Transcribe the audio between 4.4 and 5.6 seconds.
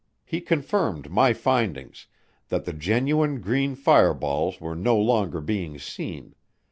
were no longer